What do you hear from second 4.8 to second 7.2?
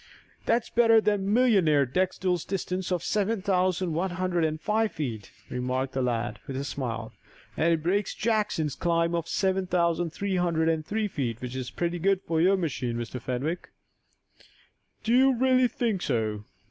feet," remarked the lad, with a smile,